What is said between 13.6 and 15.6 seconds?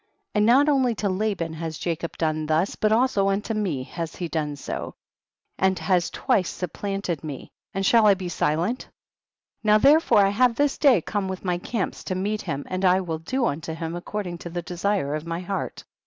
him according to the desire of my